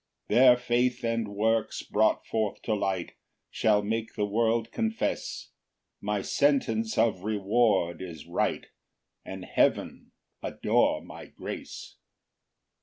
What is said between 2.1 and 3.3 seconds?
forth to light